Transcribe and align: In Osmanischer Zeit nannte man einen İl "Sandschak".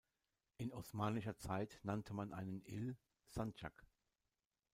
In 0.57 0.73
Osmanischer 0.73 1.37
Zeit 1.37 1.79
nannte 1.83 2.15
man 2.15 2.33
einen 2.33 2.63
İl 2.65 2.97
"Sandschak". 3.29 3.85